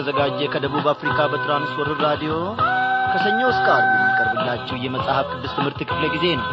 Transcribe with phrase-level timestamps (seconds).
[0.00, 2.32] እየተዘጋጀ ከደቡብ አፍሪካ በትራንስወርር ራዲዮ
[3.12, 6.46] ከሰኞ እስከ ዓርብ የሚቀርብላችሁ የመጽሐፍ ቅዱስ ትምህርት ክፍለ ጊዜ ነው።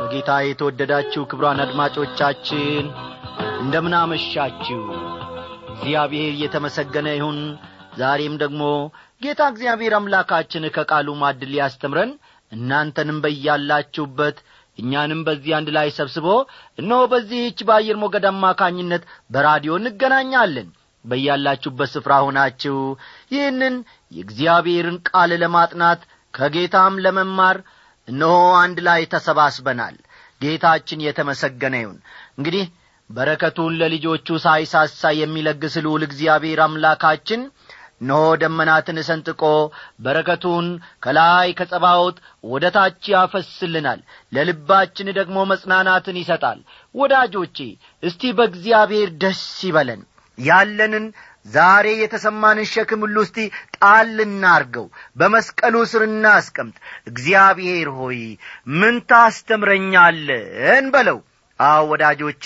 [0.00, 2.86] በጌታ የተወደዳችሁ ክብሯን አድማጮቻችን
[3.60, 3.96] እንደምን
[5.74, 7.40] እግዚአብሔር እየተመሰገነ ይሁን።
[8.00, 8.62] ዛሬም ደግሞ
[9.22, 12.10] ጌታ እግዚአብሔር አምላካችን ከቃሉ ማድ ሊያስተምረን
[12.52, 14.36] እናንተንም በያላችሁበት
[14.78, 16.26] እኛንም በዚህ አንድ ላይ ሰብስቦ
[16.78, 20.68] እነሆ በዚህች በአየር ሞገድ አማካኝነት በራዲዮ እንገናኛለን።
[21.04, 22.76] በያላችሁበት ስፍራ ሆናችሁ
[23.34, 23.74] ይህንን
[24.12, 26.00] የእግዚአብሔርን ቃል ለማጥናት
[26.34, 27.58] ከጌታም ለመማር
[28.08, 29.96] እነሆ አንድ ላይ ተሰባስበናል።
[30.40, 31.98] ጌታችን የተመሰገነ ይሁን።
[32.38, 32.64] እንግዲህ
[33.10, 37.40] በረከቱን ለልጆቹ ሳይሳሳ የሚለግስ ልዑል እግዚአብሔር አምላካችን
[38.00, 39.42] እነሆ ደመናትን ሰንጥቆ
[40.00, 40.66] በረከቱን
[41.04, 44.00] ከላይ ከጸባዖት ወደ ታች ያፈስልናል።
[44.32, 46.60] ለልባችን ደግሞ መጽናናትን ይሰጣል።
[46.94, 47.58] ወዳጆቼ
[48.02, 50.02] እስቲ በእግዚአብሔር ደስ ይበለን።
[50.38, 51.06] ያለንን
[51.46, 53.38] ዛሬ የተሰማንን ሸክም ሁሉ እስቲ
[53.76, 56.76] ጣል እናርገው በመስቀሉ ስር እናስቀምጥ።
[57.10, 58.20] እግዚአብሔር ሆይ
[58.74, 61.18] ምን ታስተምረኛለን በለው።
[61.60, 62.44] አዎ ወዳጆቼ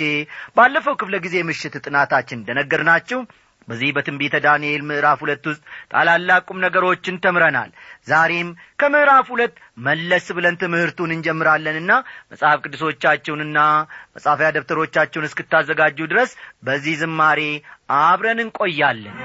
[0.56, 3.18] ባለፈው ክፍለ ጊዜ ምሽት ጥናታችን እንደነገርናችሁ
[3.68, 7.70] በዚህ በትንቢተ ዳንኤል ምዕራፍ ሁለት ውስጥ ታላላቁም ነገሮችን ተምረናል።
[8.08, 9.54] ዛሬም ከምዕራፍ ሁለት
[9.86, 11.92] መለስ ብለን ትምህርቱን እንጀምራለንና
[12.32, 13.58] መጽሐፍ ቅዱሶቻችሁንና
[14.16, 16.32] መጻፊያ ደብተሮቻችሁን እስክታዘጋጁ ድረስ
[16.64, 17.40] በዚህ ዝማሬ
[18.02, 19.16] አብረን እንቆያለን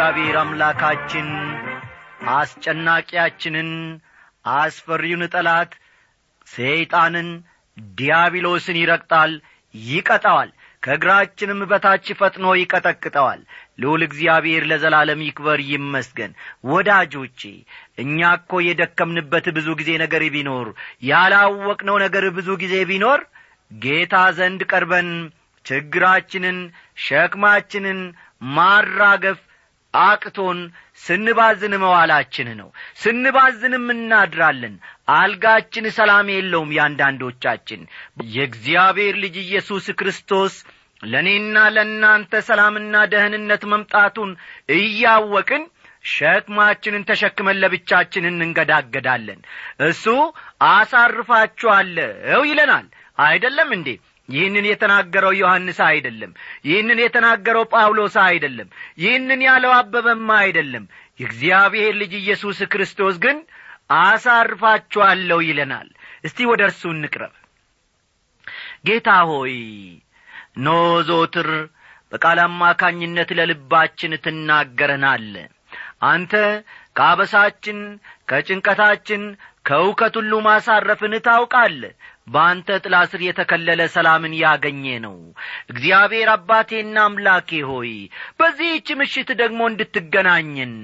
[0.00, 1.26] እግዚአብሔር አምላካችን
[2.34, 3.68] አስጨናቂያችንን
[4.52, 5.72] አስፈሪውን ጠላት
[6.48, 7.28] ሰይጣንን
[7.98, 9.32] ዲያብሎስን ይረግጣል
[9.74, 10.50] ይቀጣዋል
[10.82, 13.42] ከእግራችንም በታች ፈጥኖ ይቀጠቅጠዋል።
[13.82, 16.32] ልዑል እግዚአብሔር ለዘላለም ይክበር ይመስገን።
[16.70, 17.42] ወዳጆቼ
[18.04, 20.70] እኛ እኮ የደከምንበት ብዙ ጊዜ ነገር ቢኖር
[21.10, 23.22] ያላወቅነው ነገር ብዙ ጊዜ ቢኖር
[23.70, 25.10] ጌታ ዘንድ ቀርበን
[25.64, 26.58] ችግራችንን
[27.04, 28.02] ሸክማችንን
[28.54, 29.38] ማራገፍ
[29.94, 30.58] አቅቶን
[31.02, 32.68] ስንባዝን መዋላችን ነው።
[33.02, 34.74] ስንባዝንም እናድራለን።
[35.14, 37.80] አልጋችን ሰላም የለውም ያንዳንዶቻችን።
[38.34, 40.54] የእግዚአብሔር ልጅ ኢየሱስ ክርስቶስ
[41.04, 44.30] ለእኔና ለእናንተ ሰላምና ደህንነት መምጣቱን
[44.74, 45.62] እያወቅን
[46.10, 49.40] ሸክማችንን ተሸክመን ለብቻችን እንንገዳገዳለን።
[49.88, 50.04] እሱ
[50.70, 52.86] አሳርፋችኋለሁ ይለናል።
[53.24, 53.88] አይደለም እንዴ
[54.30, 56.32] ይህንን የተናገረው ዮሐንስ አይደለም።
[56.66, 58.68] ይህንን የተናገረው ጳውሎስ አይደለም።
[58.98, 60.84] ይህንን ያለው አበበማ አይደለም።
[61.20, 63.38] የእግዚአብሔር ልጅ ኢየሱስ ክርስቶስ ግን
[64.00, 65.88] አሳርፋችኋለሁ ይለናል።
[66.24, 67.34] እስቲ ወደ እርሱ እንቅረብ።
[68.86, 69.54] ጌታ ሆይ
[70.58, 70.68] ኖ
[71.08, 71.48] ዞትር
[72.12, 75.26] በቃል አማካኝነት ለልባችን ትናገረናል።
[76.08, 76.32] አንተ
[76.96, 77.78] ከአበሳችን
[78.30, 79.22] ከጭንቀታችን
[79.66, 81.82] ከእውከት ሁሉ ማሳረፍን ታውቃለ
[82.30, 85.16] በአንተ ጥላ ስር የተከለለ ሰላምን ያገኘ ነው።
[85.72, 87.92] እግዚአብሔር አባቴና አምላኬ ሆይ
[88.40, 90.74] በዚህች ምሽት ደግሞ እንድትገናኝን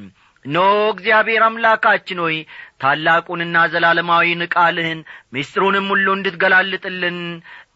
[0.45, 0.59] ኖ
[0.91, 2.37] እግዚአብሔር አምላካችን ሆይ
[2.83, 5.01] ታላቁንና ዘላለማዊን ቃልህን
[5.35, 7.19] ምስጢሩንም ሁሉ እንድትገላልጥልን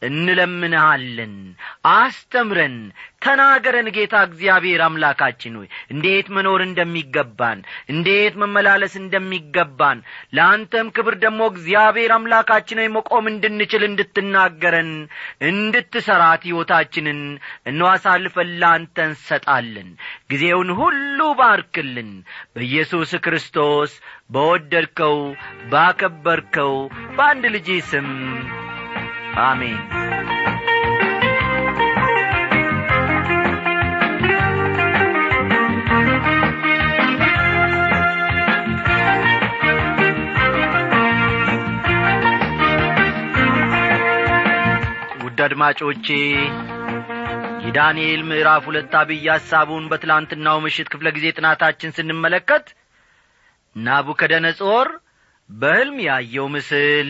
[0.03, 1.35] እንለምንሃለን።
[1.93, 2.77] አስተምረን
[3.25, 7.59] ተናገረን ጌታ እግዚአብሔር አምላካችን ሆይ። እንዴት መኖር እንደሚገባን
[7.93, 9.99] እንዴት መመላለስ እንደሚገባን
[10.37, 14.93] ለአንተም ክብር ደግሞ እግዚአብሔር አምላካችን ሆይ መቆም እንድንችል እንድትናገረን
[15.51, 17.21] እንድትሠራት ሕይወታችንን
[17.67, 17.83] እኖ
[18.61, 19.91] ለአንተ እንሰጣለን።
[20.31, 22.11] ጊዜውን ሁሉ ባርክልን።
[22.55, 23.93] በኢየሱስ ክርስቶስ
[24.31, 25.17] በወደድከው
[25.73, 26.75] ባከበርከው
[27.17, 28.09] በአንድ ልጅ ስም
[29.45, 29.79] አሜን።
[45.23, 46.07] ውድ አድማጮቼ
[47.65, 52.67] የዳንኤል ምዕራፍ ሁለት አብይ ሐሳቡን በትላንትናው ምሽት ክፍለ ጊዜ ጥናታችን ስንመለከት
[53.77, 54.89] ናቡከደነጾር
[55.51, 57.09] በሕልም ያየው ምስል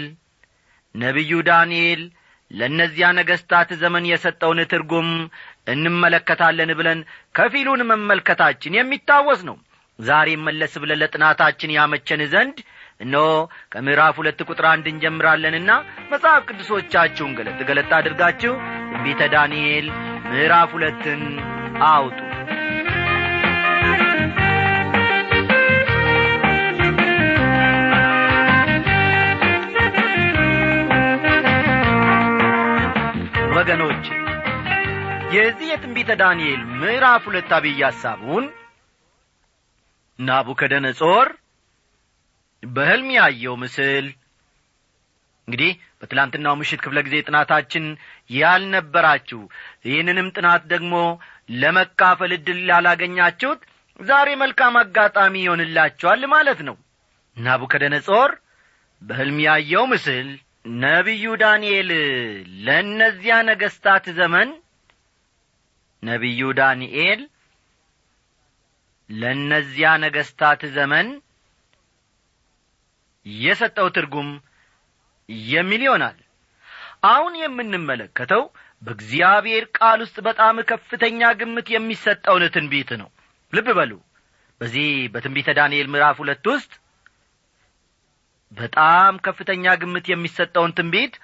[0.95, 2.03] ነቢዩ ዳንኤል
[2.51, 5.09] ለእነዚያ ነገሥታት ዘመን የሰጠውን ትርጉም
[5.75, 7.01] እንመለከታለን ብለን
[7.35, 9.57] ከፊሉን መመልከታችን የሚታወስ ነው።
[9.99, 12.59] ዛሬም መለስ ብለን ለጥናታችን ያመቸን ዘንድ
[13.01, 13.17] እኖ
[13.73, 15.71] ከምዕራፍ ሁለት ቁጥር አንድ እንጀምራለንና
[16.13, 18.55] መጽሐፍ ቅዱሶቻችሁን ገለጥ ገለጥ አድርጋችሁ
[18.91, 19.89] ትንቢተ ዳንኤል
[20.27, 21.23] ምዕራፍ ሁለትን
[21.91, 22.19] አውጡ
[33.73, 34.07] ወገኖች
[35.33, 38.45] የዚህ የትንቢተ ዳንኤል ምዕራፍ ሁለት አብይ ሐሳቡን
[40.19, 41.29] ናቡከደነጾር
[42.63, 44.07] በሕልም ያየው ምስል
[45.49, 45.71] እንግዲህ
[46.01, 47.87] በትላንትናው ምሽት ክፍለ ጊዜ ጥናታችን
[48.39, 49.41] ያልነበራችሁ
[49.89, 50.95] ይህንንም ጥናት ደግሞ
[51.61, 53.63] ለመካፈል ዕድል ላላገኛችሁት
[54.01, 56.79] ዛሬ መልካም አጋጣሚ ይሆንላችኋል ማለት ነው።
[57.37, 58.33] ናቡከደነጾር
[59.03, 60.29] በሕልም ያየው ምስል
[60.65, 61.91] ነቢዩ ዳንኤል
[62.67, 64.49] ለእነዚያ ነገሥታት ዘመን
[66.03, 67.21] ነቢዩ ዳንኤል
[69.11, 71.07] ለእነዚያ ነገሥታት ዘመን
[73.27, 74.29] የሰጠው ትርጉም
[75.49, 76.19] የሚል ይሆናል።
[77.07, 78.43] አሁን የምንመለከተው
[78.83, 83.09] በእግዚአብሔር ቃል ውስጥ በጣም ከፍተኛ ግምት የሚሰጠውን ትንቢት ነው።
[83.53, 83.93] ልብ በሉ።
[84.61, 86.73] በዚህ በትንቢተ ዳንኤል ምዕራፍ ሁለት ውስጥ
[88.53, 91.15] በጣም ከፍተኛ ግምት የሚሰጠውን ትንቢት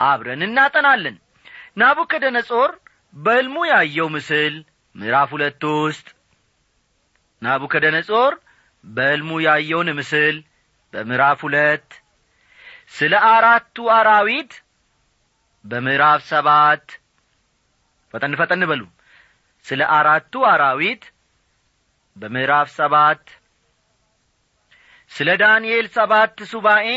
[0.00, 1.16] አብረን እናጠናለን።
[1.80, 2.70] ናቡከደነጾር
[3.16, 4.54] በሕልሙ ያየው ምስል
[4.94, 6.06] ምዕራፍ ሁለት ውስጥ
[7.42, 8.32] ናቡከደነጾር
[8.84, 10.36] በሕልሙ ያየውን ምስል
[10.94, 11.88] በምዕራፍ ሁለት
[12.92, 14.52] ስለ አራቱ አራዊት
[15.64, 16.86] በምዕራፍ ሰባት
[18.14, 18.82] ፈጠን ፈጠን በሉ።
[19.66, 21.02] ስለ አራቱ አራዊት
[22.16, 23.22] በምዕራፍ ሰባት
[25.12, 26.88] ስለ ዳንኤል ሰባት ሱባኤ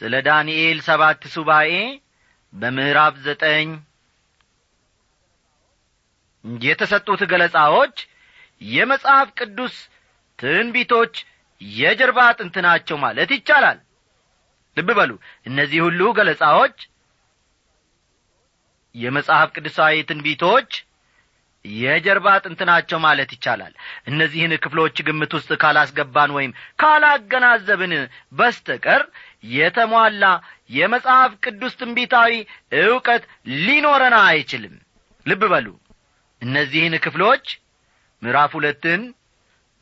[0.00, 1.72] ስለ ዳንኤል ሰባት ሱባኤ
[2.52, 3.68] በምዕራፍ ዘጠኝ
[6.62, 7.96] የተሰጡት ገለጻዎች
[8.60, 9.74] የመጽሐፍ ቅዱስ
[10.38, 11.14] ትንቢቶች
[11.60, 13.78] የጀርባ አጥንት ናቸው ማለት ይቻላል።
[14.76, 15.10] ልብ በሉ
[15.46, 16.76] እነዚህ ሁሉ ገለጻዎች
[18.94, 20.70] የመጽሐፍ ቅዱሳዊ ትንቢቶች
[21.64, 23.72] የጀርባ አጥንት ናቸው ማለት ይቻላል።
[24.06, 26.52] እነዚህን ክፍሎች ግምት ውስጥ ካላስገባን ወይም
[26.82, 27.92] ካላገናዘብን
[28.32, 29.02] በስተቀር
[29.52, 30.24] የተሟላ
[30.70, 32.32] የመጽሐፍ ቅዱስ ትንቢታዊ
[32.82, 33.22] ዕውቀት
[33.60, 34.74] ሊኖረን አይችልም።
[35.26, 35.66] ልብ በሉ።
[36.42, 37.46] እነዚህን ክፍሎች
[38.22, 39.02] ምዕራፍ ሁለትን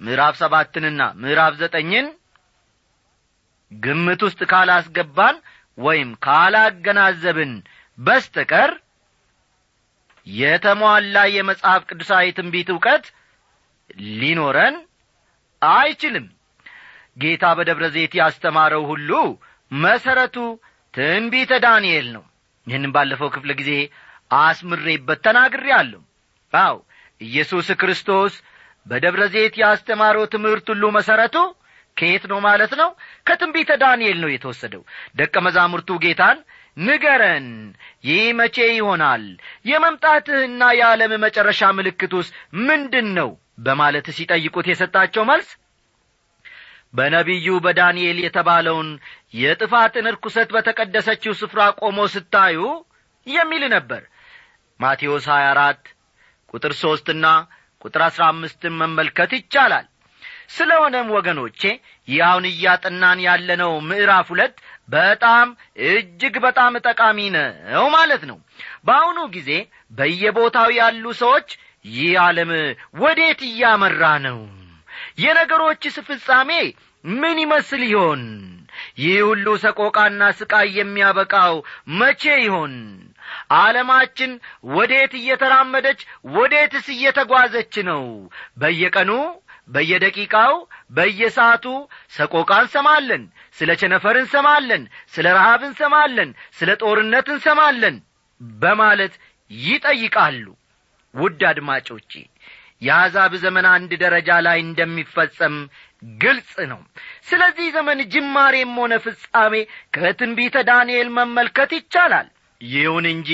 [0.00, 2.06] ምዕራፍ ሰባትንና ምዕራፍ ዘጠኝን
[3.72, 5.36] ግምት ውስጥ ካላስገባን
[5.78, 7.52] ወይም ካላገናዘብን
[7.98, 8.70] በስተቀር
[10.36, 13.04] የተሟላ የመጽሐፍ ቅዱሳዊ ትንቢት ዕውቀት
[14.20, 14.76] ሊኖረን
[15.62, 16.26] አይችልም።
[17.16, 19.10] ጌታ በደብረ ዘይት ያስተማረው ሁሉ
[19.70, 20.36] መሠረቱ
[20.94, 22.24] ትንቢተ ዳንኤል ነው።
[22.66, 23.72] ይህንም ባለፈው ክፍለ ጊዜ
[24.38, 26.00] አስምሬበት ተናግሬ አለሁ
[26.52, 26.76] አው
[27.20, 28.34] ኢየሱስ ክርስቶስ
[28.86, 31.36] በደብረ ዘይት ያስተማረው ትምህርት ሁሉ መሠረቱ
[31.96, 32.90] ከየት ነው ማለት ነው?
[33.26, 34.82] ከትንቢተ ዳንኤል ነው የተወሰደው።
[35.16, 36.38] ደቀ መዛሙርቱ ጌታን
[36.78, 37.46] ንገረን
[38.04, 39.22] ይህ መቼ ይሆናል?
[39.70, 42.28] የመምጣትህና የዓለም መጨረሻ ምልክቱስ
[42.68, 43.30] ምንድን ነው
[43.60, 45.48] በማለት ሲጠይቁት የሰጣቸው መልስ
[46.94, 48.88] በነቢዩ በዳንኤል የተባለውን
[49.36, 52.60] የጥፋትን ርኩሰት በተቀደሰችው ስፍራ ቆሞ ስታዩ
[53.26, 54.02] የሚል ነበር።
[54.80, 55.92] ማቴዎስ 24
[56.50, 57.26] ቁጥር ሦስትና
[57.82, 59.86] ቁጥር አሥራ አምስትን መመልከት ይቻላል።
[60.50, 61.60] ስለሆነም ወገኖቼ
[62.08, 64.54] ያውን እያጠናን ያለነው ምዕራፍ ሁለት
[64.88, 65.46] በጣም
[65.88, 68.38] እጅግ በጣም ጠቃሚ ነው ማለት ነው።
[68.86, 69.50] በአሁኑ ጊዜ
[69.92, 71.48] በየቦታው ያሉ ሰዎች
[71.90, 72.50] ይህ ዓለም
[73.02, 74.38] ወዴት እያመራ ነው?
[75.18, 76.50] የነገሮችስ ፍጻሜ
[77.04, 78.22] ምን ይመስል ይሆን?
[78.98, 81.54] ይህ ሁሉ ሰቆቃና ስቃይ የሚያበቃው
[82.00, 82.74] መቼ ይሆን?
[83.58, 84.32] ዓለማችን
[84.74, 86.00] ወዴት እየተራመደች
[86.34, 88.04] ወዴትስ እየተጓዘች ነው?
[88.58, 89.10] በየቀኑ
[89.68, 90.54] በየደቂቃው
[90.90, 91.64] በየሰዓቱ
[92.16, 93.24] ሰቆቃ እንሰማለን
[93.58, 94.82] ስለ ቸነፈር እንሰማለን
[95.14, 97.96] ስለ ረሃብ እንሰማለን ስለ ጦርነት እንሰማለን
[98.60, 99.14] በማለት
[99.50, 100.46] ይጠይቃሉ።
[101.14, 102.12] ውድ አድማጮቼ
[102.82, 105.54] የአሕዛብ ዘመን አንድ ደረጃ ላይ እንደሚፈጸም
[106.20, 106.80] ግልጽ ነው።
[107.28, 109.54] ስለዚህ ዘመን ጅማሬም ሆነ ፍጻሜ
[109.96, 112.28] ከትንቢተ ዳንኤል መመልከት ይቻላል።
[112.60, 113.30] ይሁን እንጂ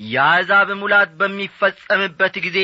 [0.00, 2.58] የአሕዛብ ሙላት በሚፈጸምበት ጊዜ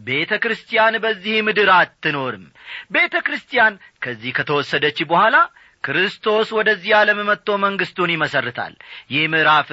[0.00, 2.44] ቤተ ክርስቲያን በዚህ ምድር አትኖርም።
[2.90, 5.36] ቤተ ክርስቲያን ከዚህ ከተወሰደች በኋላ
[5.84, 8.74] ክርስቶስ ወደዚህ ዓለም መጥቶ መንግሥቱን ይመሰርታል።
[9.12, 9.68] ይህ ምዕራፍ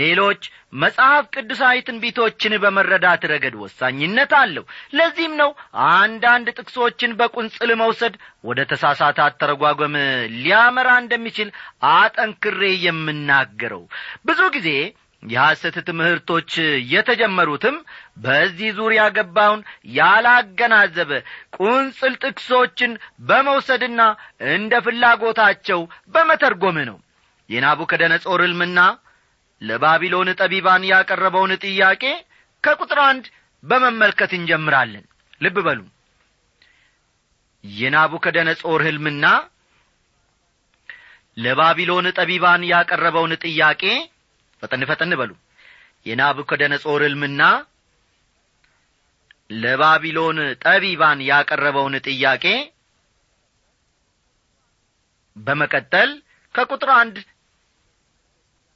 [0.00, 0.42] ሌሎች
[0.76, 5.50] መጽሐፍ ቅዱሳዊ ትንቢቶችን በመረዳት ረገድ ወሳኝነት አለው። ለዚህም ነው
[5.92, 9.94] አንዳንድ ጥቅሶችን በቁንጽል መውሰድ ወደ ተሳሳተ አተረጓጓም
[10.36, 11.50] ሊያመራ እንደሚችል
[11.94, 13.84] አጠንክሬ የምናገረው።
[14.24, 14.68] ብዙ ጊዜ
[15.24, 16.50] የሐሰት ትምህርቶች
[16.92, 17.76] የተጀመሩትም
[18.16, 19.60] በዚህ ዙሪያ ገባውን
[19.98, 21.10] ያላገናዘበ
[21.56, 22.92] ቁንጽል ጥቅሶችን
[23.28, 24.00] በመውሰድና
[24.54, 25.80] እንደ ፍላጎታቸው
[26.14, 26.98] በመተርጎም ነው።
[27.50, 28.80] የናቡከደነጾር ሕልምና
[29.62, 32.04] ለባቢሎን ጠቢባን ያቀረበውን ጥያቄ
[32.64, 33.24] ከቁጥር አንድ
[33.64, 35.04] በመመልከት እንጀምራለን።
[35.40, 35.80] ልብ በሉ።
[37.64, 39.26] የናቡከደነጾር ሕልምና
[41.36, 43.82] ለባቢሎን ጠቢባን ያቀረበውን ጥያቄ
[44.64, 45.30] ፈጠን ፈጠን በሉ።
[46.06, 47.42] የናቡከደነጾር ሕልምና
[49.54, 52.44] ለባቢሎን ጠቢባን ያቀረበውን ጥያቄ
[55.36, 56.10] በመቀጠል
[56.54, 57.16] ከቁጥር አንድ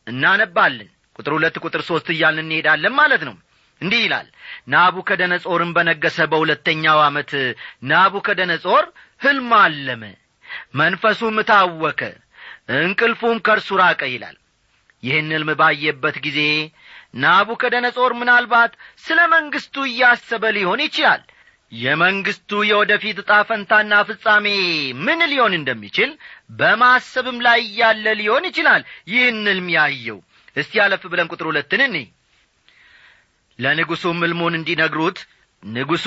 [0.07, 3.37] እናነባለን። ቁጥር ሁለት ቁጥር ሦስት እያልን እንሄዳለን ማለት ነው።
[3.81, 4.29] እንዲህ ይላል።
[4.73, 7.33] ናቡከደነጾርም በነገሰ በሁለተኛው ዓመት
[7.91, 8.85] ናቡከደነጾር
[9.21, 10.03] ሕልም አለመ
[10.75, 12.01] መንፈሱም ታወከ
[12.81, 14.37] እንቅልፉም ከእርሱ ራቀ ይላል
[15.03, 16.41] ይህን ሕልም ባየበት ጊዜ
[17.23, 18.73] ናቡከደነጾር ምናልባት
[19.05, 21.23] ስለ መንግሥቱ እያሰበ ሊሆን ይችላል።
[21.73, 24.47] የመንግሥቱ የወደፊት ጣፈንታና ፍጻሜ
[25.07, 26.11] ምን ሊሆን እንደሚችል
[26.59, 30.19] በማሰብም ላይ ያለ ሊሆን ይችላል። ይህን ሕልም ያየው
[30.57, 31.97] እስቲ ያለፍ ብለን ቁጥር ሁለትን እኔ
[33.59, 35.19] ለንጉሡም ሕልሙን እንዲነግሩት
[35.63, 36.07] ንጉሡ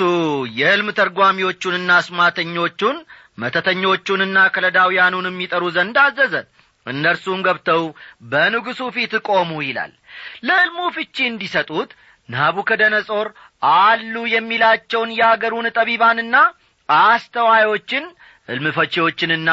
[0.58, 2.98] የሕልም ተርጓሚዎቹንና አስማተኞቹን
[3.38, 6.34] መተተኞቹንና ከለዳውያኑንም ይጠሩ ዘንድ አዘዘ
[6.86, 7.82] እነርሱም ገብተው
[8.30, 9.92] በንጉሡ ፊት ቆሙ ይላል።
[10.46, 11.90] ለሕልሙ ፍቺ እንዲሰጡት
[12.28, 13.28] ናቡከደነጾር
[13.76, 16.36] አሉ የሚላቸውን የአገሩን ጠቢባንና
[16.88, 18.04] አስተዋዮችን
[18.48, 19.50] ሕልም ፈቺዎችንና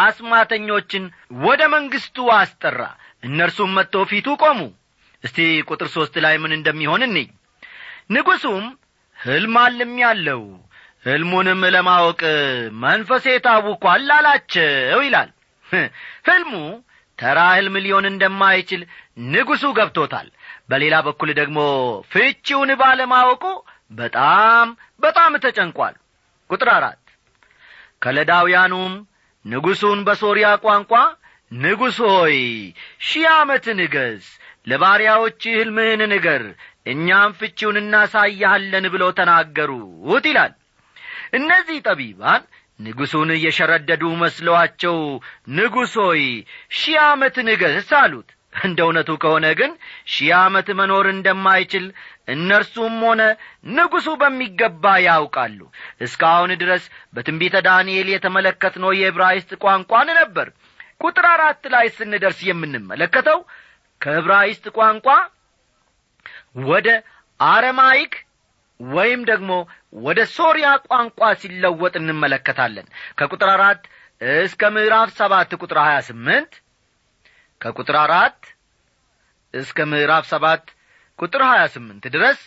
[0.00, 1.04] አስማተኞችን
[1.44, 2.80] ወደ መንግሥቱ አስጠራ።
[3.22, 4.60] እነርሱም መጥተው ፊቱ ቆሙ።
[5.24, 7.16] እስቲ ቁጥር ሦስት ላይ ምን እንደሚሆን እኔ
[8.14, 8.64] ንጉሡም
[9.18, 10.42] ሕልም አልም ያለው
[11.04, 12.20] ሕልሙንም ለማወቅ
[12.82, 15.28] መንፈሴ ታውኳል አላቸው ይላል
[16.28, 16.52] ሕልሙ
[17.18, 18.82] ተራ ሕልም ሊሆን እንደማይችል
[19.30, 20.28] ንጉሡ ገብቶታል።
[20.70, 21.58] በሌላ በኩል ደግሞ
[22.12, 23.44] ፍቺውን ባለማወቁ
[23.92, 24.66] በጣም
[25.02, 25.94] በጣም ተጨንቋል።
[26.50, 27.00] ቁጥር አራት
[28.02, 28.92] ከለዳውያኑም
[29.44, 30.92] ንጉሡን በሶርያ ቋንቋ
[31.52, 32.36] ንጉሥ ሆይ
[33.02, 34.24] ሺህ ዓመት ንገስ
[34.66, 36.42] ለባሪያዎች ሕልምህን ንገር
[36.86, 40.52] እኛም ፍቺውን እናሳያለን ብለው ተናገሩት ይላል።
[41.38, 42.42] እነዚህ ጠቢባን
[42.80, 44.96] ንጉሡን እየሸረደዱ መስለዋቸው
[45.56, 46.22] ንጉሥ ሆይ
[46.78, 49.72] ሺህ ዓመት ንገስ አሉት። እንደ እውነቱ ከሆነ ግን
[50.12, 51.84] ሺህ ዓመት መኖር እንደማይችል
[52.34, 53.22] እነርሱም ሆነ
[53.76, 55.60] ንጉሡ በሚገባ ያውቃሉ።
[56.00, 56.84] እስካሁን ድረስ
[57.14, 60.48] በትንቢተ ዳንኤል የተመለከትነው የዕብራይስጥ ቋንቋን ነበር።
[61.00, 63.38] ቁጥር አራት ላይ ስንደርስ የምንመለከተው
[64.00, 65.06] ከዕብራይስጥ ቋንቋ
[66.68, 66.88] ወደ
[67.40, 68.12] አረማይክ
[68.80, 69.52] ወይም ደግሞ
[69.92, 72.86] ወደ ሶርያ ቋንቋ ሲለወጥ እንመለከታለን።
[73.18, 73.82] ከቁጥር አራት
[74.40, 76.52] እስከ ምዕራፍ ሰባት ቁጥር ሀያ ስምንት
[77.60, 78.40] ከቁጥር አራት
[79.54, 80.64] እስከ ምዕራፍ ሰባት
[81.18, 82.40] ቁጥር ሀያ ስምንት ድረስ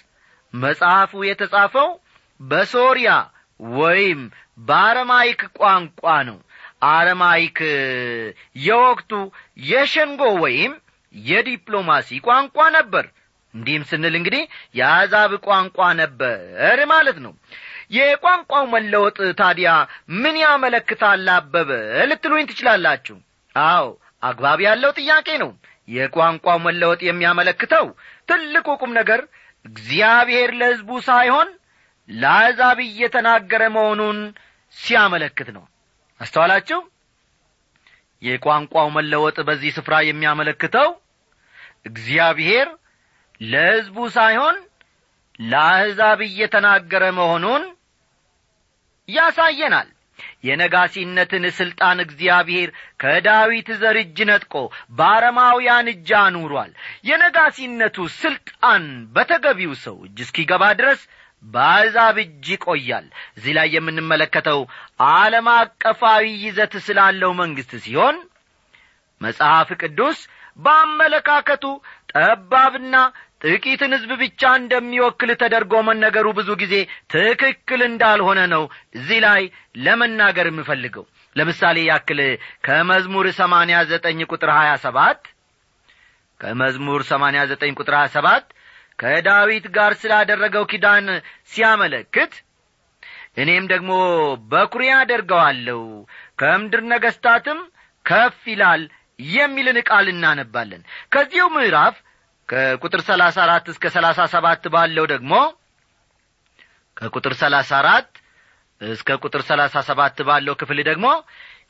[0.54, 1.90] መጽሐፉ የተጻፈው
[2.40, 3.10] በሶርያ
[3.78, 4.22] ወይም
[4.68, 6.38] በአረማይክ ቋንቋ ነው።
[6.90, 7.58] አረማይክ
[8.64, 9.12] የወቅቱ
[9.68, 10.74] የሸንጎ ወይም
[11.16, 13.06] የዲፕሎማሲ ቋንቋ ነበር
[13.54, 14.44] እንዲህም ስንል እንግዲህ
[14.76, 16.38] የአሕዛብ ቋንቋ ነበር
[16.94, 17.34] ማለት ነው።
[17.92, 19.70] የቋንቋው መለወጥ ታዲያ
[20.22, 21.26] ምን ያመለክታል?
[21.36, 21.70] አበበ
[22.10, 23.18] ልትሉኝ ትችላላችሁ።
[23.56, 23.86] አዎ
[24.24, 25.52] አግባብ ያለው ጥያቄ ነው።
[25.88, 27.86] የቋንቋው መለወጥ የሚያመለክተው
[28.30, 29.22] ትልቁ ቁም ነገር
[29.66, 31.50] እግዚአብሔር ለሕዝቡ ሳይሆን
[32.10, 34.18] ለአሕዛብ እየተናገረ መሆኑን
[34.76, 35.64] ሲያመለክት ነው።
[36.22, 36.80] አስተዋላችሁ?
[38.22, 40.90] የቋንቋው መለወጥ በዚህ ስፍራ የሚያመለክተው
[41.86, 42.68] እግዚአብሔር
[43.44, 44.58] ለሕዝቡ ሳይሆን
[45.46, 47.64] ለአሕዛብ እየተናገረ መሆኑን
[49.10, 49.90] ያሳየናል።
[50.48, 52.70] የነጋሲነትን ሥልጣን እግዚአብሔር
[53.02, 54.54] ከዳዊት ዘር እጅ ነጥቆ
[54.98, 56.72] በአረማውያን እጅ አኑሯል።
[57.10, 58.84] የነጋሲነቱ ሥልጣን
[59.16, 61.02] በተገቢው ሰው እጅ እስኪገባ ድረስ
[61.44, 63.08] በአሕዛብ እጅ ይቆያል።
[63.38, 64.60] እዚህ ላይ የምንመለከተው
[65.14, 68.18] ዓለም አቀፋዊ ይዘት ስላለው መንግሥት ሲሆን
[69.22, 70.20] መጽሐፍ ቅዱስ
[70.60, 71.66] በአመለካከቱ
[72.14, 72.96] ጠባብና
[73.44, 76.76] ጥቂትን ሕዝብ ብቻ እንደሚወክል ተደርጎ መነገሩ ብዙ ጊዜ
[77.14, 78.64] ትክክል እንዳልሆነ ነው
[78.98, 79.42] እዚህ ላይ
[79.86, 82.20] ለመናገር የምፈልገው። ለምሳሌ ያክል
[82.66, 85.22] ከመዝሙር ሰማንያ ዘጠኝ ቁጥር ሀያ ሰባት
[86.40, 88.46] ከመዝሙር ሰማንያ ዘጠኝ ቁጥር ሀያ ሰባት
[89.00, 91.06] ከዳዊት ጋር ስላደረገው ኪዳን
[91.52, 92.34] ሲያመለክት
[93.38, 93.92] እኔም ደግሞ
[94.52, 95.80] በኩሬ አደርገዋለሁ
[96.42, 97.60] ከምድር ነገሥታትም
[98.06, 98.82] ከፍ ይላል
[99.30, 100.82] የሚልን ቃል እናነባለን።
[101.14, 101.96] ከዚሁ ምዕራፍ
[102.50, 105.34] ከቁጥር ሰላሳ አራት እስከ ሰላሳ ሰባት ባለው ደግሞ
[106.98, 108.10] ከቁጥር ሰላሳ አራት
[108.82, 111.08] እስከ ቁጥር ሰላሳ ሰባት ባለው ክፍል ደግሞ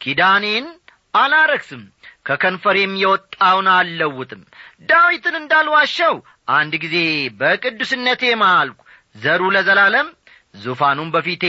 [0.03, 0.65] ኪዳኔን
[1.13, 1.81] አላረክስም
[2.27, 4.41] ከከንፈሬም የወጣውን አልለውጥም።
[4.89, 6.15] ዳዊትን እንዳልዋሸው
[6.51, 6.95] አንድ ጊዜ
[7.39, 8.79] በቅዱስነቴ ማልኩ።
[9.15, 10.07] ዘሩ ለዘላለም
[10.55, 11.43] ዙፋኑም በፊቴ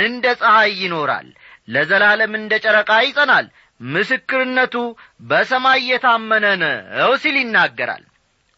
[0.00, 1.28] እንደ ፀሐይ ይኖራል።
[1.68, 3.46] ለዘላለም እንደ ጨረቃ ይጸናል።
[3.80, 4.74] ምስክርነቱ
[5.28, 8.04] በሰማይ የታመነ ነው ሲል ይናገራል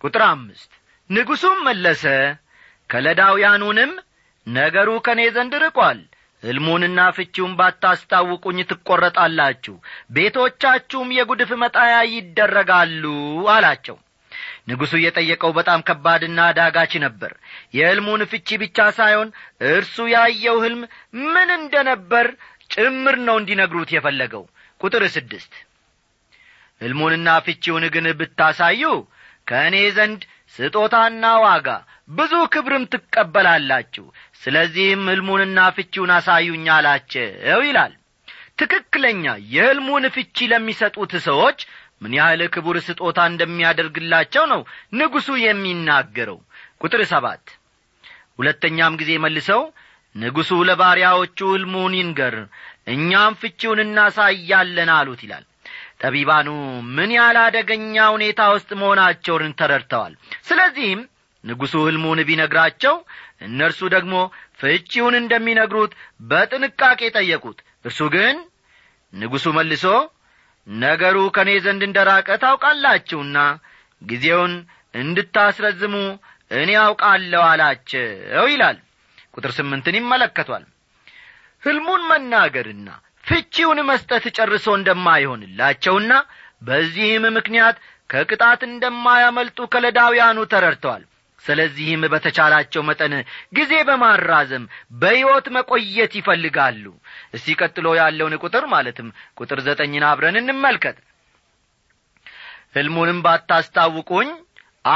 [0.00, 0.70] ቁጥር አምስት።
[1.10, 2.04] ንጉሡም መለሰ
[2.90, 3.92] ከለዳውያኑንም
[4.46, 5.98] ነገሩ ከእኔ ዘንድ ርቋል።
[6.42, 9.74] ሕልሙንና ፍቺውን ባታስታውቁኝ ትቈረጣላችሁ
[10.16, 13.04] ቤቶቻችሁም የጉድፍ መጣያ ይደረጋሉ
[13.54, 13.96] አላቸው።
[14.68, 17.32] ንጉሡ የጠየቀው በጣም ከባድና ዳጋች ነበር።
[17.76, 19.28] የሕልሙን ፍቺ ብቻ ሳይሆን
[19.70, 20.82] እርሱ ያየው ሕልም
[21.26, 22.26] ምን እንደ ነበር
[22.74, 24.44] ጭምር ነው እንዲነግሩት የፈለገው።
[24.80, 25.52] ቁጥር ስድስት።
[26.80, 28.82] ሕልሙንና ፍቺውን ግን ብታሳዩ
[29.50, 30.22] ከእኔ ዘንድ
[30.54, 31.68] ስጦታና ዋጋ
[32.10, 34.04] ብዙ ክብርም ትቀበላላችሁ።
[34.42, 37.92] ስለዚህም ሕልሙንና ፍቺውን አሳዩኝ አላቸው ይላል።
[38.60, 41.58] ትክክለኛ የሕልሙን ፍቺ ለሚሰጡት ሰዎች
[42.02, 44.60] ምን ያህል ክቡር ስጦታ እንደሚያደርግላቸው ነው
[44.98, 46.38] ንጉሡ የሚናገረው።
[46.82, 47.44] ቁጥር ሰባት
[48.38, 49.62] ሁለተኛም ጊዜ መልሰው
[50.14, 52.36] ንጉሡ ለባሪያዎቹ ሕልሙን ይንገር
[52.94, 55.44] እኛም ፍቺውን እናሳያለን አሉት ይላል
[56.00, 56.48] ጠቢባኑ
[56.96, 60.12] ምን ያህል አደገኛ ሁኔታ ውስጥ መሆናቸውን ተረድተዋል።
[60.48, 61.00] ስለዚህም
[61.44, 62.94] ንጉሡ ሕልሙን ቢነግራቸው
[63.46, 64.14] እነርሱ ደግሞ
[64.60, 65.92] ፍቺውን እንደሚነግሩት
[66.30, 68.36] በጥንቃቄ ጠየቁት። እርሱ ግን
[69.12, 69.84] ንጉሡ መልሶ
[70.66, 73.38] ነገሩ ከእኔ ዘንድ እንደ ራቀ ታውቃላችሁና
[74.02, 74.52] ጊዜውን
[74.94, 75.94] እንድታስረዝሙ
[76.52, 78.78] እኔ አውቃለሁ አላቸው ይላል።
[79.34, 80.64] ቁጥር ስምንትን ይመለከቷል።
[81.62, 82.88] ሕልሙን መናገርና
[83.24, 86.12] ፍቺውን መስጠት ጨርሶ እንደማይሆንላቸውና
[86.68, 87.76] በዚህም ምክንያት
[88.10, 91.02] ከቅጣት እንደማያመልጡ ከለዳውያኑ ተረድተዋል።
[91.44, 93.12] ስለዚህም በተቻላቸው መጠን
[93.56, 94.64] ጊዜ በማራዘም
[95.00, 96.84] በሕይወት መቆየት ይፈልጋሉ።
[97.36, 99.08] እስቲ ቀጥሎ ያለውን ቁጥር ማለትም
[99.40, 100.98] ቁጥር ዘጠኝን አብረን እንመልከት።
[102.76, 104.28] ሕልሙንም ባታስታውቁኝ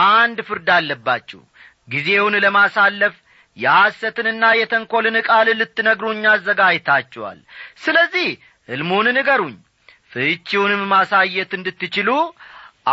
[0.03, 1.41] አንድ ፍርድ አለባችሁ።
[1.89, 3.15] ጊዜውን ለማሳለፍ
[3.57, 7.39] የሐሰትንና የተንኰልን ቃል ልትነግሩኝ አዘጋጅታችኋል።
[7.85, 8.29] ስለዚህ
[8.69, 9.55] ሕልሙን ንገሩኝ
[10.13, 12.11] ፍቺውንም ማሳየት እንድትችሉ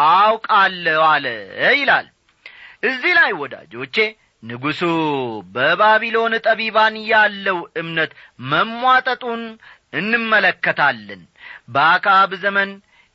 [0.06, 1.26] አውቃለሁ አለ
[1.76, 2.08] ይላል።
[2.84, 3.96] እዚህ ላይ ወዳጆቼ
[4.44, 4.82] ንጉሡ
[5.56, 8.12] በባቢሎን ጠቢባን ያለው እምነት
[8.52, 9.42] መሟጠጡን
[10.00, 11.22] እንመለከታለን።
[11.70, 12.70] በአካብ ዘመን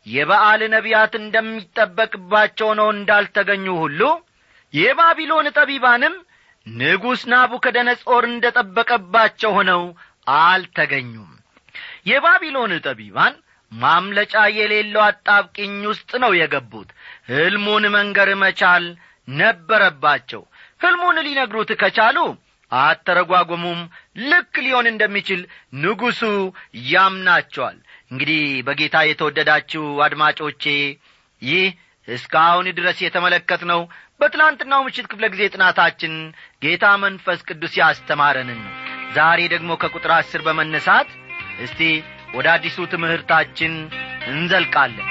[0.06, 4.00] የበዓል ነቢያት እንደሚጠበቅባቸው ነው እንዳልተገኙ ሁሉ
[4.74, 6.14] የባቢሎን ጠቢባንም
[6.66, 9.82] ንጉሥ ናቡከደነጾር እንደ ጠበቀባቸው ሆነው
[10.40, 11.32] አልተገኙም።
[12.10, 13.34] የባቢሎን ጠቢባን
[13.72, 16.88] ማምለጫ የሌለው አጣብቅኝ ውስጥ ነው የገቡት።
[17.30, 18.84] ሕልሙን መንገር መቻል
[19.28, 20.42] ነበረባቸው።
[20.80, 22.18] ሕልሙን ሊነግሩት ከቻሉ
[22.72, 23.80] አተረጓጎሙም
[24.24, 25.40] ልክ ሊሆን እንደሚችል
[25.80, 26.20] ንጉሡ
[26.90, 27.76] ያምናቸዋል።
[28.10, 30.64] እንግዲህ በጌታ የተወደዳችሁ አድማጮቼ
[31.42, 31.66] ይህ
[32.08, 33.80] እስካሁን ድረስ የተመለከትነው
[34.20, 36.14] በትላንትናው ምሽት ክፍለ ጊዜ ጥናታችን
[36.62, 38.62] ጌታ መንፈስ ቅዱስ ያስተማረንን።
[39.16, 41.10] ዛሬ ደግሞ ከቁጥር አስር በመነሳት
[41.64, 41.80] እስቲ
[42.36, 43.74] ወደ አዲሱ ትምህርታችን
[44.30, 45.10] እንዘልቃለን።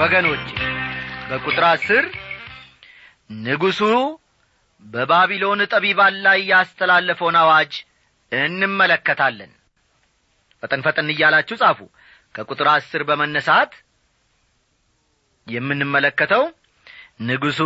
[0.00, 0.44] ወገኖች
[1.30, 2.04] በቁጥር አስር
[3.40, 3.80] ንጉሡ
[4.82, 7.72] በባቢሎን ጠቢባን ላይ ያስተላለፈውን አዋጅ
[8.32, 9.50] እንመለከታለን
[10.62, 11.78] ፈጠን ፈጠን እያላችሁ ጻፉ።
[12.34, 13.72] ከቁጥር አስር በመነሳት
[15.46, 16.44] የምንመለከተው
[17.22, 17.60] ንጉሡ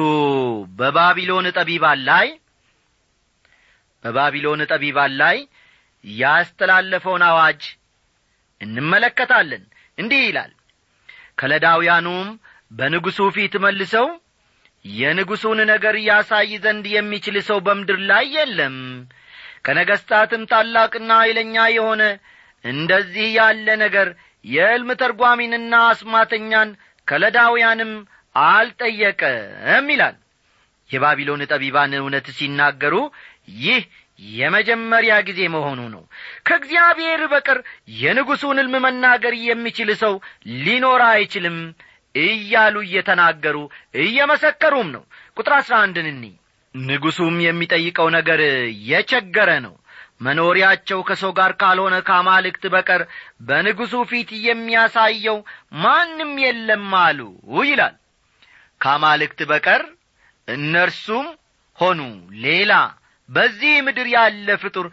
[0.78, 2.26] በባቢሎን ጠቢባን ላይ
[4.04, 5.36] በባቢሎን ጠቢባን ላይ
[6.04, 7.62] ያስተላለፈውን አዋጅ
[8.60, 9.62] እንመለከታለን።
[9.98, 10.52] እንዲህ ይላል።
[11.38, 12.28] ከለዳውያኑም
[12.70, 14.06] በንጉሡ ፊት መልሰው
[14.84, 18.76] የንጉሡን ነገር ያሳይ ዘንድ የሚችል ሰው በምድር ላይ የለም።
[19.66, 22.02] ከነገሥታትም ታላቅና ኃይለኛ የሆነ
[22.64, 24.08] እንደዚህ ያለ ነገር
[24.44, 26.70] የሕልም ተርጓሚንና አስማተኛን
[27.08, 27.92] ከለዳውያንም
[28.34, 30.16] አልጠየቀም ይላል።
[30.90, 32.94] የባቢሎን ጠቢባን እውነት ሲናገሩ
[33.62, 33.82] ይህ
[34.34, 36.02] የመጀመሪያ ጊዜ መሆኑ ነው።
[36.46, 37.58] ከእግዚአብሔር በቀር
[37.98, 40.14] የንጉሡን ሕልም መናገር የሚችል ሰው
[40.64, 41.56] ሊኖር አይችልም
[42.14, 43.56] እያሉ እየተናገሩ
[44.02, 45.02] እየመሰከሩም ነው።
[45.36, 46.24] ቁጥር አሥራ አንድን እኒ
[46.74, 48.40] ንጉሡም የሚጠይቀው ነገር
[48.88, 49.74] የቸገረ ነው
[50.24, 53.02] መኖሪያቸው ከሰው ጋር ካልሆነ ከአማልክት በቀር
[53.46, 55.38] በንጉሡ ፊት የሚያሳየው
[55.82, 57.20] ማንም የለም አሉ
[57.64, 57.94] ይላል።
[58.80, 59.82] ከአማልክት በቀር
[60.48, 61.26] እነርሱም
[61.78, 62.00] ሆኑ።
[62.44, 62.72] ሌላ
[63.28, 64.86] በዚህ ምድር ያለ ፍጡር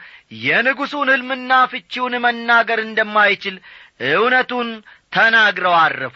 [0.43, 3.55] የንጉሡን ሕልምና ፍቺውን መናገር እንደማይችል
[4.11, 4.69] እውነቱን
[5.13, 6.15] ተናግረው አረፉ።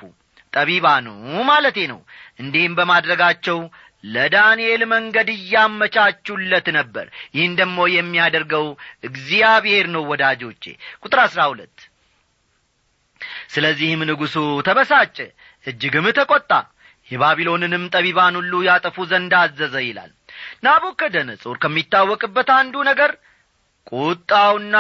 [0.54, 1.08] ጠቢባኑ
[1.49, 1.99] ማለቴ ነው።
[2.39, 3.58] እንዲህም በማድረጋቸው
[4.06, 8.65] ለዳንኤል መንገድ እያመቻቹለት ነበር። ይህን ደግሞ የሚያደርገው
[9.04, 10.63] እግዚአብሔር ነው ወዳጆቼ።
[11.04, 11.78] ቁጥር አሥራ ሁለት
[13.54, 14.36] ስለዚህም ንጉሡ
[14.68, 15.18] ተበሳጨ
[15.68, 16.52] እጅግም ተቈጣ
[17.10, 20.12] የባቢሎንንም ጠቢባን ሁሉ ያጠፉ ዘንድ አዘዘ ይላል።
[20.65, 23.12] ናቡከደነጾር ከሚታወቅበት አንዱ ነገር
[23.91, 24.76] ቁጣውና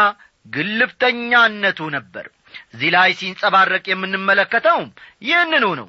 [0.45, 2.25] ግልፍተኛነቱ ነበር።
[2.67, 4.89] እዚህ ላይ ሲንጸባረቅ የምንመለከተውም
[5.21, 5.87] ይህንኑ ነው።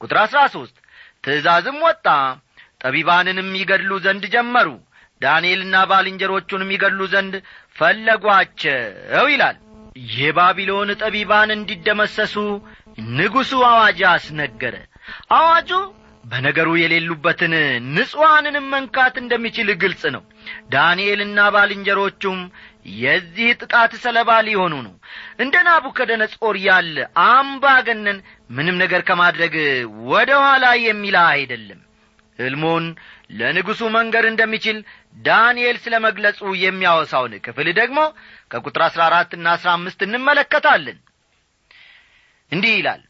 [0.00, 0.76] ቁጥር አሥራ ሦስት
[1.24, 2.06] ትእዛዝም ወጣ
[2.80, 4.68] ጠቢባንንም ይገድሉ ዘንድ ጀመሩ።
[5.20, 7.34] ዳንኤልና ባልንጀሮቹንም ይገድሉ ዘንድ
[7.78, 9.56] ፈለጓቸው ይላል።
[10.14, 12.34] የባቢሎን ጠቢባን እንዲደመሰሱ
[13.16, 14.74] ንጉሡ አዋጅ አስነገረ።
[15.36, 15.70] አዋጁ
[16.24, 17.52] በነገሩ የሌሉበትን
[17.90, 20.22] ንጹሐንንም መንካት እንደሚችል ግልጽ ነው።
[20.72, 22.40] ዳንኤልና ባልንጀሮቹም
[22.98, 24.94] የዚህ ጥቃት ሰለባ ሊሆኑ ነው።
[25.38, 28.18] እንደ ናቡከደነጾር ያለ አምባገነን
[28.50, 29.54] ምንም ነገር ከማድረግ
[30.12, 31.80] ወደ ኋላ የሚላ አይደለም
[32.40, 32.84] ሕልሙን
[33.38, 34.78] ለንጉሡ መንገር እንደሚችል
[35.24, 37.98] ዳንኤል ስለ መግለጹ የሚያወሳውን ክፍል ደግሞ
[38.50, 40.98] ከቁጥር አሥራ አራትና አሥራ አምስት እንመለከታለን።
[42.52, 43.02] እንዲህ ይላል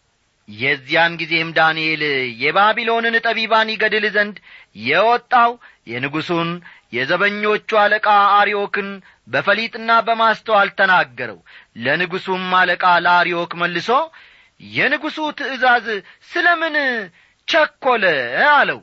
[0.49, 2.03] የዚያን ጊዜም ዳንኤል
[2.41, 4.37] የባቢሎንን ጠቢባን ይገድል ዘንድ
[4.85, 5.53] የወጣው
[5.91, 6.51] የንጉሡን
[6.93, 8.07] የዘበኞቹ አለቃ
[8.39, 8.89] አርዮክን
[9.29, 11.39] በፈሊጥና በማስተዋል ተናገረው።
[11.85, 13.91] ለንጉሡም አለቃ ለአርዮክ መልሶ
[14.61, 15.87] የንጉሡ ትእዛዝ
[16.31, 16.77] ስለ ምን
[17.49, 18.05] ቸኰለ
[18.53, 18.81] አለው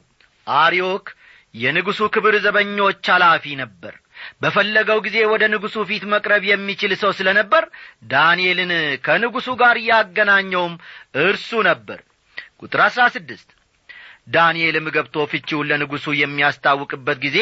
[0.58, 1.08] አርዮክ
[1.56, 3.94] የንጉሡ ክብር ዘበኞች ኃላፊ ነበር።
[4.42, 7.64] በፈለገው ጊዜ ወደ ንጉሡ ፊት መቅረብ የሚችል ሰው ስለ ነበር
[8.12, 8.72] ዳንኤልን
[9.06, 10.74] ከንጉሡ ጋር ያገናኘውም
[11.24, 12.00] እርሱ ነበር።
[12.62, 13.50] ቁጥር አሥራ ስድስት
[14.28, 17.38] ዳንኤልም ገብቶ ፍቺውን ለንጉሡ የሚያስታውቅበት ጊዜ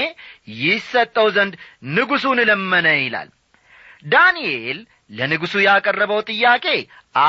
[0.59, 1.53] ይሰጠው ዘንድ
[1.95, 3.29] ንጉሡን ለመነ ይላል።
[4.05, 4.79] ዳንኤል
[5.11, 6.65] ለንጉሡ ያቀረበው ጥያቄ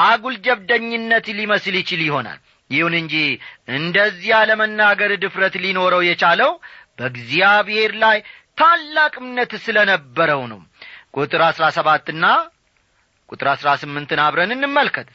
[0.01, 2.39] አጉል ጀብደኝነት ሊመስል ይችል ይሆናል
[2.71, 3.15] ይሁን እንጂ
[3.77, 6.53] እንደዚያ ለመናገር ድፍረት ሊኖረው የቻለው
[6.99, 8.19] በእግዚአብሔር ላይ
[8.59, 10.61] ታላቅ እምነት ስለ ነበረው ነው።
[11.17, 12.25] ቁጥር አሥራ ሰባትና
[13.31, 15.09] ቁጥር አሥራ ስምንትን አብረን እንመልከት።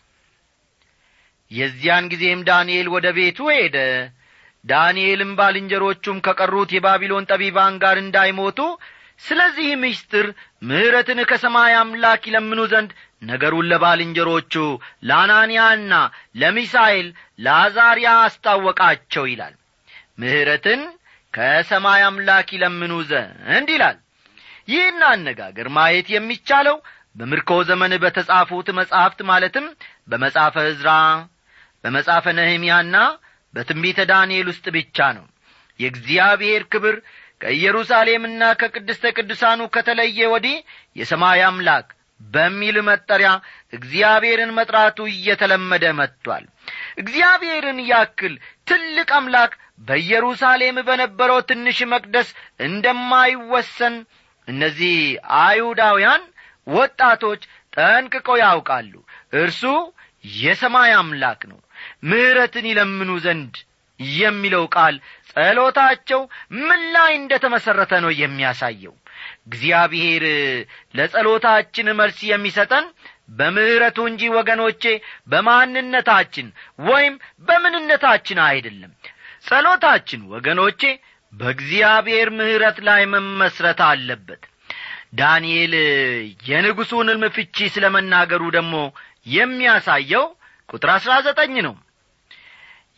[1.52, 3.78] የዚያን ጊዜም ዳንኤል ወደ ቤቱ ሄደ።
[4.66, 8.60] ዳንኤልም ባልንጀሮቹም ከቀሩት የባቢሎን ጠቢባን ጋር እንዳይሞቱ
[9.22, 10.28] ስለዚህ ምስጢር
[10.68, 14.53] ምሕረትን ከሰማይ አምላክ ይለምኑ ዘንድ ነገሩን ለባልንጀሮቹ
[15.07, 15.93] ለአናንያና
[16.41, 17.07] ለሚሳኤል
[17.45, 19.55] ለአዛርያ አስታወቃቸው ይላል።
[20.21, 20.81] ምሕረትን
[21.34, 23.97] ከሰማይ አምላክ ይለምኑ ዘንድ ይላል።
[24.67, 26.77] ይህን አነጋገር ማየት የሚቻለው
[27.15, 29.65] በምርኮ ዘመን በተጻፉት መጻሕፍት ማለትም
[30.12, 30.89] በመጻፈ ዕዝራ
[31.84, 32.95] በመጻፈ ነህምያና
[33.53, 35.25] በትንቢተ ዳንኤል ውስጥ ብቻ ነው።
[35.79, 36.95] የእግዚአብሔር ክብር
[37.41, 40.57] ከኢየሩሳሌምና ከቅድስተ ቅዱሳኑ ከተለየ ወዲህ
[40.95, 41.88] የሰማይ አምላክ
[42.29, 43.29] በሚል መጠሪያ
[43.73, 46.45] እግዚአብሔርን መጥራቱ እየተለመደ መጥቷል።
[46.97, 48.34] እግዚአብሔርን ያክል
[48.67, 49.53] ትልቅ አምላክ
[49.88, 52.29] በኢየሩሳሌም በነበረው ትንሽ መቅደስ
[52.67, 53.95] እንደማይወሰን
[54.47, 54.95] እነዚህ
[55.41, 56.23] አይሁዳውያን
[56.67, 57.41] ወጣቶች
[57.75, 58.93] ጠንቅቀው ያውቃሉ።
[59.41, 59.62] እርሱ
[60.39, 61.60] የሰማይ አምላክ ነው።
[62.10, 63.53] ምሕረትን ይለምኑ ዘንድ
[63.99, 64.95] የሚለው ቃል
[65.31, 66.21] ጸሎታቸው
[66.62, 68.93] ምን ላይ እንደ ተመሠረተ ነው የሚያሳየው
[69.47, 70.23] እግዚአብሔር
[70.95, 72.86] ለጸሎታችን መልስ የሚሰጠን
[73.38, 74.84] በምሕረቱ እንጂ ወገኖቼ
[75.32, 76.47] በማንነታችን
[76.86, 77.13] ወይም
[77.47, 78.91] በምንነታችን አይደለም።
[79.47, 80.82] ጸሎታችን ወገኖቼ
[81.34, 84.41] በእግዚአብሔር ምሕረት ላይ መመስረት አለበት።
[85.19, 85.73] ዳንኤል
[86.47, 88.75] የንጉሡን ሕልም ፍቺ ስለ መናገሩ ደግሞ
[89.36, 90.25] የሚያሳየው
[90.69, 91.75] ቁጥር አሥራ ዘጠኝ ነው።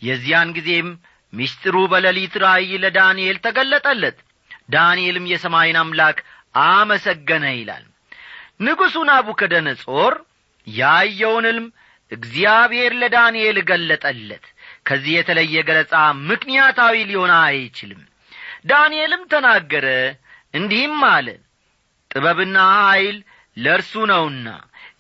[0.02, 0.90] የዚያን ጊዜም
[1.34, 4.18] ሚስጢሩ በሌሊት ራእይ ለዳንኤል ተገለጠለት
[4.70, 6.18] ዳንኤልም የሰማይን አምላክ
[6.66, 7.86] አመሰገነ ይላል።
[8.66, 10.14] ንጉሡ ናቡከደነጾር
[10.68, 11.68] ያየውን ሕልም
[12.12, 14.46] እግዚአብሔር ለዳንኤል ገለጠለት።
[14.88, 15.94] ከዚህ የተለየ ገለጻ
[16.30, 18.02] ምክንያታዊ ሊሆን አይችልም።
[18.66, 19.88] ዳንኤልም ተናገረ
[20.54, 21.28] እንዲህም አለ
[22.12, 23.18] ጥበብና ኀይል
[23.58, 24.48] ለእርሱ ነውና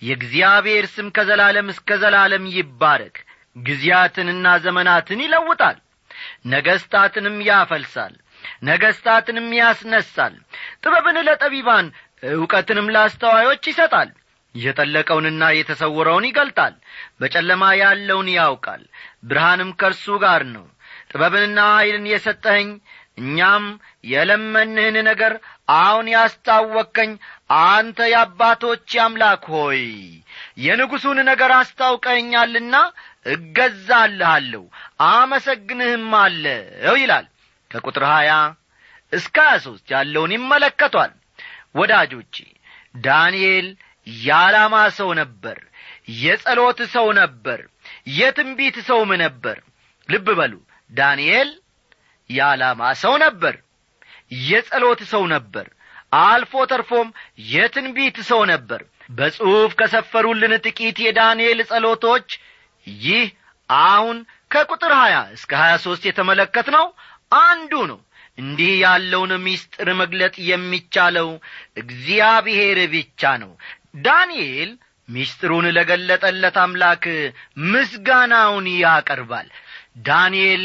[0.01, 3.15] የእግዚአብሔር ስም ከዘላለም እስከ ዘላለም ይባረክ።
[3.59, 5.77] ጊዜያትንና ዘመናትን ይለውጣል
[6.53, 8.13] ነገሥታትንም ያፈልሳል
[8.63, 10.35] ነገሥታትንም ያስነሳል
[10.83, 11.87] ጥበብን ለጠቢባን
[12.33, 14.11] ዕውቀትንም ለአስተዋዮች ይሰጣል።
[14.55, 16.73] የጠለቀውንና የተሰወረውን ይገልጣል።
[17.19, 18.83] በጨለማ ያለውን ያውቃል።
[19.23, 20.65] ብርሃንም ከእርሱ ጋር ነው።
[21.11, 22.69] ጥበብንና ኀይልን የሰጠኸኝ
[23.19, 23.65] እኛም
[24.11, 25.33] የለመንህን ነገር
[25.77, 27.11] አሁን ያስታወከኝ
[27.63, 29.81] አንተ የአባቶች አምላክ ሆይ
[30.65, 32.75] የንጉሡን ነገር አስታውቀኛልና
[33.33, 34.63] እገዛልሃለሁ
[35.09, 37.27] አመሰግንህም አለው ይላል
[37.73, 38.31] ከቁጥር ሀያ
[39.11, 41.11] እስከ ሀያ ሦስት ያለውን ይመለከቷል።
[41.75, 42.35] ወዳጆቼ
[43.03, 43.67] ዳንኤል
[44.21, 45.57] የዓላማ ሰው ነበር
[46.23, 47.59] የጸሎት ሰው ነበር
[48.17, 49.57] የትንቢት ሰውም ነበር።
[50.09, 50.53] ልብ በሉ
[50.91, 51.49] ዳንኤል
[52.29, 53.55] የዓላማ ሰው ነበር
[54.43, 55.65] የጸሎት ሰው ነበር
[56.21, 57.07] አልፎ ተርፎም
[57.51, 62.27] የትንቢት ሰው ነበር። በጽሑፍ ከሰፈሩልን ጥቂት የዳንኤል ጸሎቶች
[62.87, 63.25] ይህ
[63.69, 64.17] አሁን
[64.51, 66.85] ከቁጥር ሀያ እስከ ሀያ ሦስት የተመለከትነው
[67.39, 67.99] አንዱ ነው።
[68.37, 71.29] እንዲህ ያለውን ምስጢር መግለጥ የሚቻለው
[71.83, 73.51] እግዚአብሔር ብቻ ነው።
[74.05, 74.71] ዳንኤል
[75.09, 77.03] ምስጢሩን ለገለጠለት አምላክ
[77.67, 79.47] ምስጋናውን ያቀርባል።
[80.07, 80.63] ዳንኤል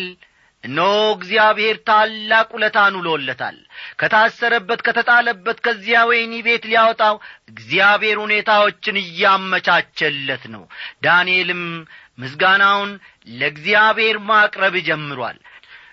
[0.64, 3.58] እነሆ እግዚአብሔር ታላቅ ውለታን ውሎለታል።
[4.00, 7.14] ከታሰረበት ከተጣለበት ከዚያ ወይኒ ቤት ሊያወጣው
[7.52, 10.64] እግዚአብሔር ሁኔታዎችን እያመቻቸለት ነው።
[11.04, 11.62] ዳንኤልም
[12.18, 12.90] ምስጋናውን
[13.32, 15.38] ለእግዚአብሔር ማቅረብ ጀምሯል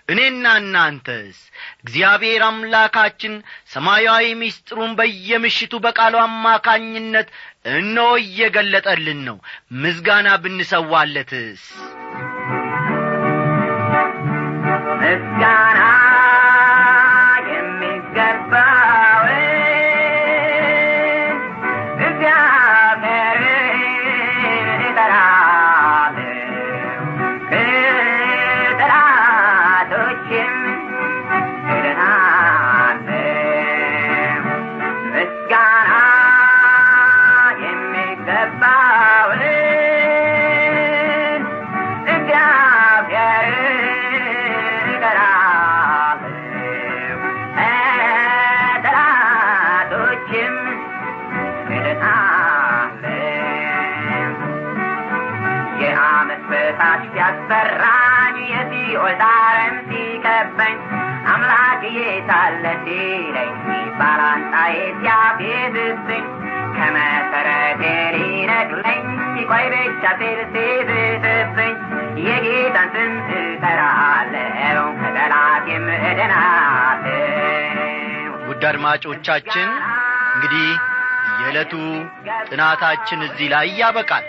[0.08, 1.38] እኔና እናንተስ?
[1.82, 3.34] እግዚአብሔር አምላካችን
[3.72, 7.28] ሰማያዊ ምስጢሩን በየምሽቱ በቃሉ አማካኝነት
[7.74, 9.38] እነሆ እየገለጠልን ነው።
[9.82, 11.64] ምስጋና ብንሰዋለትስ
[76.08, 77.14] እድናለሁ
[78.48, 79.68] ውድ አድማጮቻችን
[80.34, 80.68] እንግዲህ
[81.40, 81.72] የዕለቱ
[82.48, 84.24] ጥናታችን እዚህ ላይ ያበቃል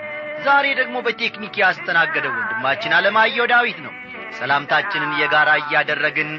[0.45, 3.93] ዛሬ ደግሞ በቴክኒክ ያስተናገደው ወንድማችን አለማየሁ ዳዊት ነው
[4.39, 6.29] ሰላምታችንን የጋራ እያደረግን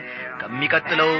[0.40, 1.12] ከሚቀጥለው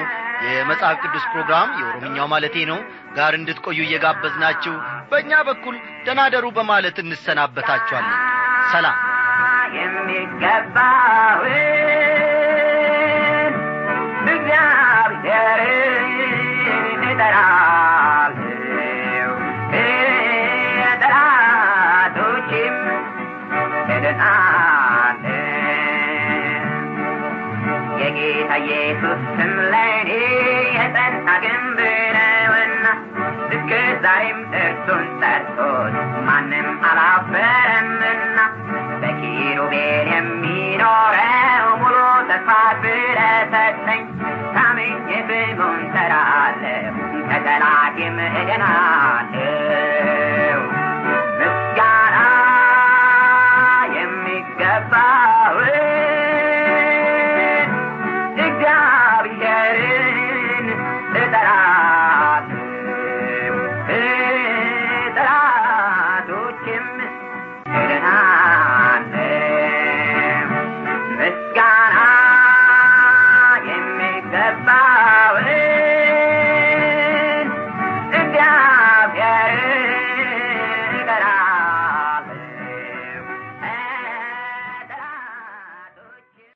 [0.47, 2.79] የመጽሐፍ ቅዱስ ፕሮግራም የኦሮምኛው ማለቴ ነው።
[3.17, 4.75] ጋር እንድትቆዩ እየጋበዝናችሁ
[5.11, 8.19] በእኛ በኩል ደናደሩ በማለት እንሰናበታችኋለን።
[8.73, 8.99] ሰላም።
[9.79, 11.55] የሚገባውን
[14.33, 16.07] እግዚአብሔርን
[17.11, 17.68] እጠራለሁ
[28.61, 30.11] የጌታ ኢየሱስ ስም ለእኔ
[30.77, 31.79] የጸና ግንብ
[32.17, 32.87] ነውና
[33.55, 33.71] እስከ
[34.05, 35.95] ዛሬም እርሱን ጠርቶት
[36.27, 38.39] ማንም አላፈረምና
[39.03, 41.97] በኪሩቤል የሚኖረው ሙሉ
[42.31, 42.51] ተስፋ
[42.83, 44.03] ስለሰጠኝ
[44.57, 46.95] ታምኜ ስሙን ጠራለሁ
[47.31, 49.18] ከጠላቴም እድናለሁ